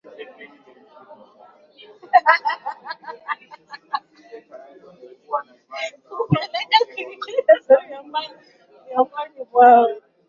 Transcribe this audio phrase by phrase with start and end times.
[6.09, 6.79] Hupelekea
[7.19, 8.29] Kuigana tabia mbaya
[8.87, 9.87] miongoni mwao